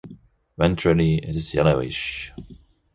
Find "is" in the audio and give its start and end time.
1.35-1.53